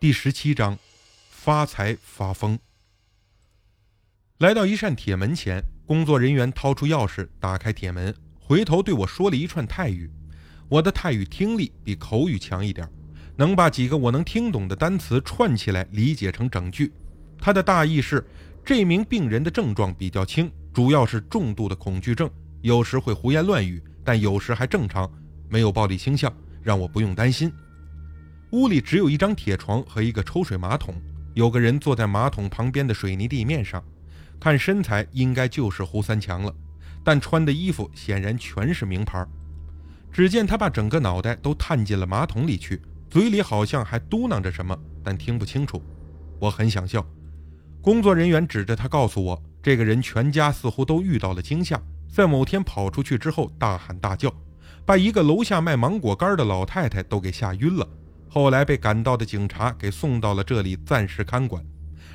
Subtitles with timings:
[0.00, 0.78] 第十七章，
[1.28, 2.58] 发财发疯。
[4.38, 10.10] 来到一扇铁门前，工作人员掏出钥匙打开铁门，回头对我说了一串泰语。
[10.70, 12.90] 我的泰语听力比口语强一点，
[13.36, 16.90] 能把几个我能听懂的单词串起来理解成整句。
[17.38, 18.26] 他的大意是：
[18.64, 22.30] 这名病人的症状比较轻，主要是重度的恐惧症，
[22.62, 25.12] 有时会胡言乱语，但有时还正常，
[25.50, 27.52] 没有暴力倾向，让我不用担心。
[28.50, 30.94] 屋里只有一张铁床和一个抽水马桶，
[31.34, 33.82] 有个人坐在马桶旁边的水泥地面上，
[34.40, 36.52] 看身材应该就是胡三强了，
[37.04, 39.24] 但穿的衣服显然全是名牌。
[40.10, 45.80] 只见他把整个脑袋都探进了马桶里去，嘴里好像还嘟囔着什么，但听不清楚。
[46.40, 47.06] 我很想笑。
[47.80, 51.80] 工作人员指着他告诉我，这个人全家似乎都遇到了惊吓，
[52.12, 54.34] 在某天跑出去之后大喊大叫，
[54.84, 57.88] 把一个楼下卖芒果干的老太太都给吓晕了。
[58.32, 61.60] 后来被赶到的警察给送到了这里暂时看管，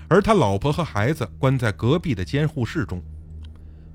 [0.08, 3.04] 而他老婆和孩子关在隔壁的监护室中。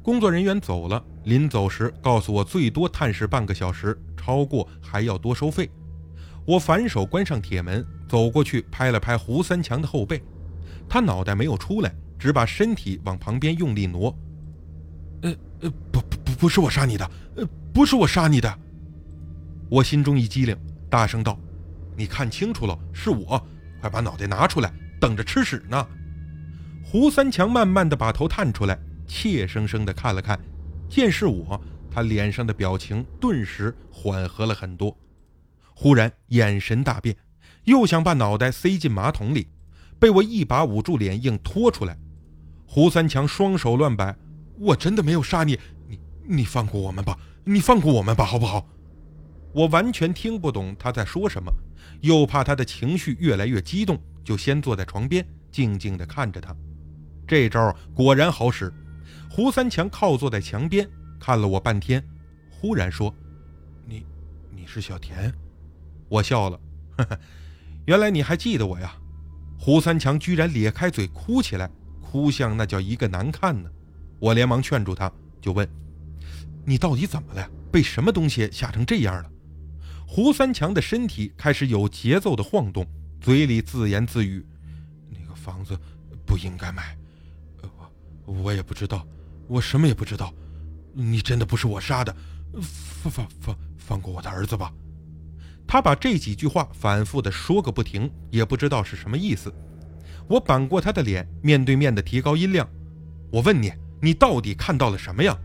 [0.03, 5.71] 工作人员走了，临走时告诉我最多探视半个小时，超过还要多收费。
[6.45, 10.23] 我反手关上铁门，走过去拍了拍胡三强的后背，
[10.91, 14.15] 他脑袋没有出来，只把身体往旁边用力挪。
[15.23, 18.59] 呃呃，不不不，不是我杀你的，呃，不是我杀你的。
[19.71, 20.55] 我心中一激灵，
[20.91, 21.39] 大声道。
[22.01, 23.47] 你看清楚了，是我！
[23.79, 25.87] 快把脑袋拿出来，等着吃屎呢！
[26.83, 30.41] 胡三强慢慢的把头探出来，怯生生的看了看，
[30.89, 34.97] 见是我，他脸上的表情顿时缓和了很多。
[35.75, 37.15] 忽然眼神大变，
[37.65, 39.49] 又想把脑袋塞进马桶里，
[39.99, 41.99] 被我一把捂住脸，硬拖出来。
[42.65, 44.17] 胡三强双手乱摆
[44.59, 48.67] ：“我真的没有杀你，你你放过我们吧，你放过我们吧，好不好？”
[49.53, 51.53] 我完全听不懂他在说什么。
[52.01, 56.57] 又怕他的情绪越来越激动，就先坐在床边，静静地看着他。
[57.27, 58.73] 这招果然好使。
[59.29, 60.89] 胡三强靠坐在墙边，
[61.21, 62.03] 看了我半天，
[62.51, 63.15] 忽然说
[63.87, 64.05] ：“你，
[64.51, 65.33] 你是小田？”
[66.09, 66.61] 我笑了，
[66.97, 67.19] 呵呵，
[67.87, 68.93] 原来你还记得我呀？
[69.59, 73.71] 胡三强居然咧开嘴哭起来，哭相那叫一个难看呢。
[74.19, 75.69] 我连忙劝住他，就问
[76.65, 77.49] ：“你到底怎么了？
[77.71, 79.31] 被什么东西吓成这样了？”
[80.13, 82.85] 胡三强的身体开始有节奏的晃动，
[83.21, 84.45] 嘴里自言自语
[85.09, 85.79] ：“那个房子
[86.27, 86.99] 不应该买，
[88.25, 89.07] 我我也不知道，
[89.47, 90.35] 我什么也不知道。
[90.93, 92.13] 你真的不是我杀的，
[92.61, 94.73] 放放放放过我的儿子吧。”
[95.65, 99.55] 他把这几句话反复的说个不停，也不知道是什么意思。
[100.27, 102.69] 我扳过他的脸，面对面的提高音量
[103.31, 103.73] ：“我问你，
[104.03, 105.39] 你到底看到了什么呀？”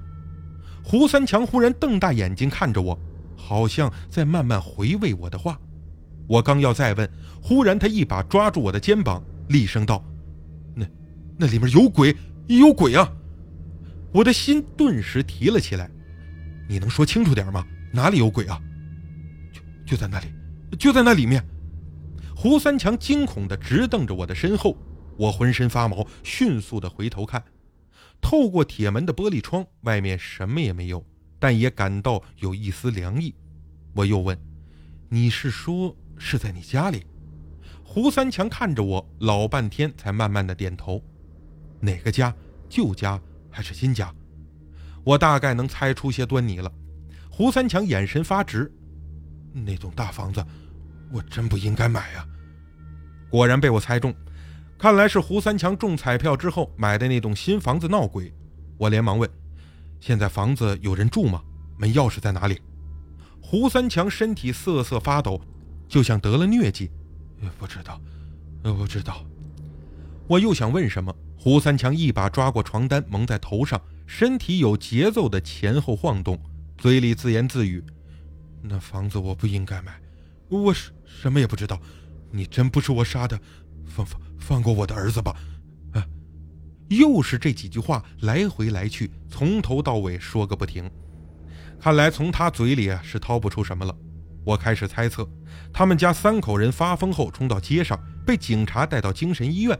[0.83, 2.99] 胡三强忽然瞪大眼睛看着我。
[3.45, 5.59] 好像在慢慢回味我的话，
[6.27, 7.07] 我刚要再问，
[7.43, 10.03] 忽然他一把抓住我的肩膀，厉声道
[10.73, 10.83] ：“那，
[11.37, 12.15] 那里面有鬼，
[12.47, 13.07] 有鬼啊！”
[14.11, 15.87] 我的心顿时提了起来。
[16.67, 17.63] 你能说清楚点吗？
[17.93, 18.59] 哪里有鬼啊？
[19.53, 19.61] 就
[19.91, 20.27] 就在那里，
[20.79, 21.45] 就在那里面。
[22.35, 24.75] 胡三强惊恐地直瞪着我的身后，
[25.17, 27.43] 我浑身发毛，迅速地回头看，
[28.19, 31.05] 透过铁门的玻璃窗，外面什么也没有。
[31.39, 33.33] 但也感到有一丝凉意，
[33.93, 34.37] 我又问
[35.09, 37.05] ：“你是说是在你家里？”
[37.83, 41.01] 胡三强看着我老半天，才慢慢的点头
[41.79, 42.33] ：“哪个家？
[42.67, 44.13] 旧家还是新家？”
[45.05, 46.71] 我大概能猜出些端倪了。
[47.29, 48.71] 胡三强眼神发直
[49.53, 50.43] ：“那栋大房子，
[51.11, 52.27] 我真不应该买啊！”
[53.29, 54.13] 果然被我猜中，
[54.77, 58.33] 看来是胡三强中彩票之后买的那栋新房子闹鬼。
[58.77, 59.29] 我连忙问。
[59.99, 61.41] 现在房子有人住吗？
[61.77, 62.61] 门钥匙在哪里？
[63.41, 65.41] 胡三强身体瑟瑟发抖，
[65.87, 66.89] 就像得了疟疾。
[67.59, 68.01] 不知道，
[68.63, 69.25] 不知道。
[70.27, 76.39] 我又想问什么，胡三强一把抓过床单蒙在头上，身体有节奏的前后晃动，
[76.77, 77.83] 嘴里自言自语
[78.63, 79.99] ：“那房子我不应该买，
[80.49, 81.79] 我什什么也不知道。
[82.31, 83.39] 你真不是我杀的，
[83.85, 85.35] 放放放过我的儿子吧。”
[86.89, 90.89] 又是这几句话来回来去，从头到尾说个不停。
[91.79, 93.95] 看来从他嘴里啊是掏不出什么了。
[94.43, 95.27] 我开始猜测，
[95.73, 99.77] 他们家三口人发疯后冲到街上，被警察带到精神医院。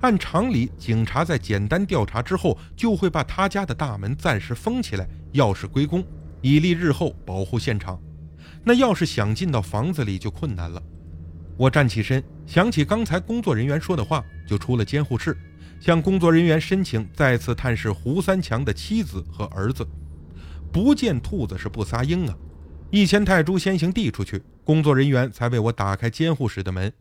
[0.00, 6.04] 按常理，警察在简单调查之后，就会把他家的大门暂时封起来，钥匙归公，
[6.40, 8.00] 以利日后保护现场。
[8.64, 10.82] 那要是想进到房子里就困难了。
[11.56, 15.36] 我站起身，想起刚才工作人员说的话，就出了监护室。
[15.80, 19.86] 向工作人员申请再次探视胡三强的妻子和儿子。
[20.72, 22.36] 不见兔子是不撒鹰啊！
[22.90, 26.92] 一千泰铢先行递出去，工作人员才为我打开监护室的门。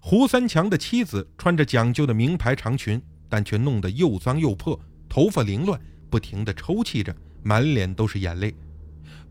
[0.00, 4.78] 胡三强的妻子穿着讲究的名牌长裙，但却弄得又脏又破，
[5.08, 5.80] 头发凌乱，
[6.10, 8.54] 不停地抽泣着，满脸都是眼泪。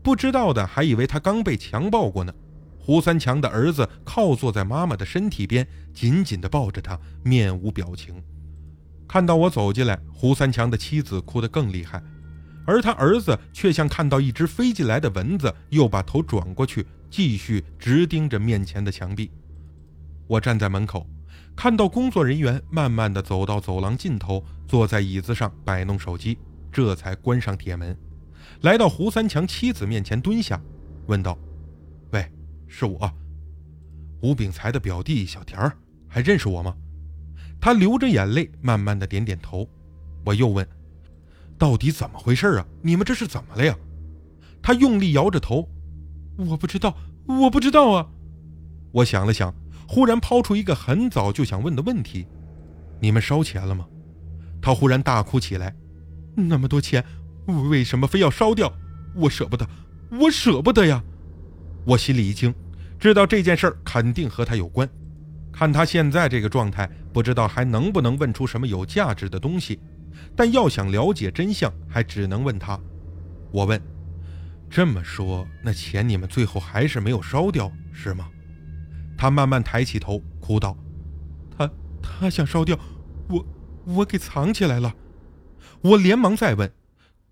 [0.02, 2.32] 不知道的还以为她刚被强暴过呢。
[2.78, 8.22] 胡三强的儿子靠坐在妈妈的身体边，紧紧地抱着她，面无表情。
[9.08, 12.02] 看到我走进来，胡三强的妻子哭得更厉害，
[12.66, 19.30] 而他儿子却像看到一只飞进来的蚊子，又把头转过去，继续直盯着面前的墙壁。
[20.26, 21.06] 我站在门口，
[21.56, 26.38] 看到工作人员慢慢地走到走廊尽头，坐在椅子上摆弄手机，
[26.70, 27.96] 这才关上铁门，
[28.60, 30.60] 来到胡三强妻子面前蹲下，
[31.06, 31.38] 问道
[32.12, 32.30] ：“喂。”
[32.70, 33.10] 是我，
[34.20, 35.74] 吴炳才的表弟小田儿，
[36.06, 36.76] 还认识我吗？
[37.60, 39.68] 他流着眼泪，慢慢的点点头。
[40.24, 40.66] 我又问
[41.58, 42.66] ：“到底怎么回事啊？
[42.82, 43.76] 你们这是怎么了呀？”
[44.62, 45.68] 他用力摇着头
[46.36, 46.96] ：“我不知道，
[47.26, 48.06] 我不知道啊。”
[48.92, 49.54] 我想了想，
[49.86, 52.26] 忽然抛出一个很早就想问的问题
[53.00, 53.86] ：“你们烧钱了吗？”
[54.60, 55.74] 他忽然大哭起来
[56.34, 57.04] ：“那么多钱，
[57.70, 58.72] 为什么非要烧掉？
[59.14, 59.68] 我舍不得，
[60.10, 61.02] 我舍不得呀！”
[61.86, 62.54] 我心里一惊，
[62.98, 64.88] 知道这件事儿肯定和他有关。
[65.58, 69.80] 看他现在这个状态，不知道还能不能问出什么有价值的东西。
[70.36, 72.78] 但要想了解真相，还只能问他。
[73.50, 73.82] 我问
[74.70, 78.28] ：“这么说，那钱你们最后还是没有烧掉，是吗？”
[79.18, 80.78] 他慢慢抬起头，哭道
[81.58, 81.68] ：“他
[82.00, 82.78] 他想烧掉，
[83.28, 83.44] 我
[83.84, 84.94] 我给藏起来了。”
[85.82, 86.72] 我连忙再问：“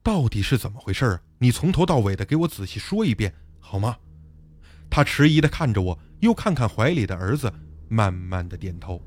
[0.03, 1.21] 到底是怎么回事啊？
[1.39, 3.99] 你从头到尾的给我仔细说一遍，好吗？”
[4.91, 7.53] 他迟疑地看着我，又看看怀里的儿子，
[7.89, 9.01] 慢慢的点头，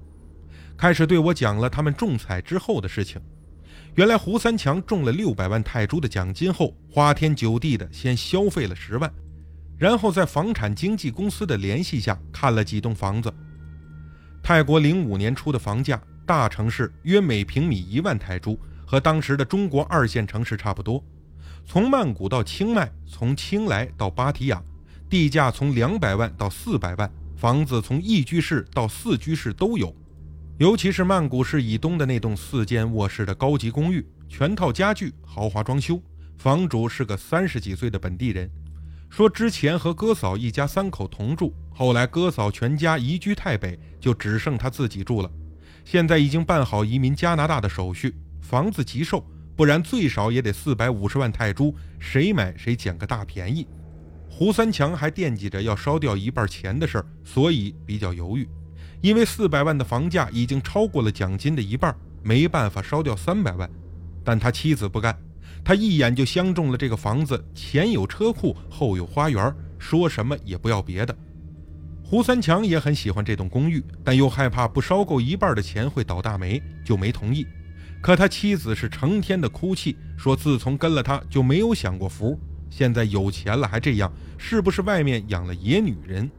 [0.78, 3.22] 开始对我讲了他们中彩之后的事情。
[3.96, 9.12] 原来胡三强中了六百万泰铢的奖金后，花天酒地的先消费了十万，
[9.78, 13.34] 然后在房产经纪公司的联系下看了几栋房子。
[14.42, 21.04] 泰国零五年初的房价，大城市约每平米一万泰铢，和当时的中国二线城市差不多。
[21.66, 24.64] 从曼谷到清迈，从清莱到芭提雅。
[25.10, 29.96] 地价从两百万到四百万，房子从一居室到四居室都有。
[30.58, 36.02] 尤其是曼谷市以东的那栋四间卧室的高级公寓，全套家具，豪华装修。
[36.38, 38.50] 房主是个三十几岁的本地人，
[39.10, 45.32] 说之前和哥嫂一家三口同住，后来哥嫂全家移居泰北，就只剩他自己住了。
[45.86, 49.26] 现在已经办好移民加拿大的手续，房子急售，
[49.56, 53.66] 不然最少也得四百五十万泰铢，谁买谁捡个大便宜。
[54.40, 58.48] 胡三强还惦记着要烧掉一半钱的事儿，所以比较犹豫。
[59.02, 61.94] 因为四百万的房价已经超过了奖金的一半，
[62.24, 63.70] 没办法烧掉三百万。
[64.24, 65.14] 但他妻子不干，
[65.62, 71.14] 他一眼就相中了这个房子，前有车库，后有花园，说什么也不要别的。
[72.02, 77.46] 胡三强也很喜欢这栋公寓，但又害怕不烧够一半的钱会倒大霉，就没同意。
[78.02, 82.40] 可他妻子是成天的哭泣，说自从跟了他就没有享过福。
[82.70, 86.30] 现在有钱了还这样，是不是外面养了野女人？